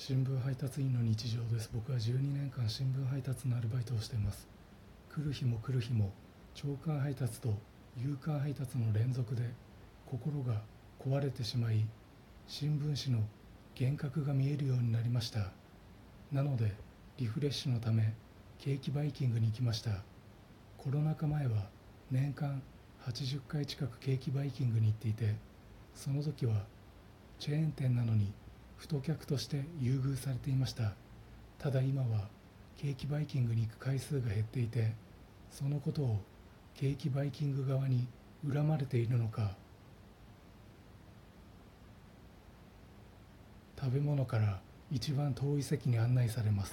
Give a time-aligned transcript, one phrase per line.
[0.00, 1.68] 新聞配達員の日常です。
[1.74, 4.46] 僕は12年間新聞配達のアルバイトをしています。
[5.12, 6.12] 来る日も来る日も
[6.54, 7.52] 朝刊配達と
[7.96, 9.42] 夕刊配達の連続で
[10.06, 10.62] 心が
[11.04, 11.84] 壊れてしまい
[12.46, 13.24] 新聞紙の
[13.74, 15.50] 幻覚が見えるようになりました。
[16.30, 16.72] なので
[17.16, 18.14] リフレッシュのため
[18.60, 19.90] ケーキバイキングに行きました。
[20.78, 21.66] コロナ禍前は
[22.12, 22.62] 年間
[23.04, 25.34] 80回近くケーキバイキングに行っていて
[25.92, 26.62] その時は
[27.40, 28.32] チェーン店なのに
[28.78, 30.94] 太客として優遇されていました。
[31.58, 32.28] ただ今は
[32.76, 34.92] ケーキバイキングに行く回数が減っていて
[35.50, 36.20] そのことを
[36.74, 38.06] ケーキバイキング側に
[38.48, 39.56] 恨まれているのか
[43.80, 44.60] 食べ物から
[44.92, 46.70] 一番遠い席に案内されます。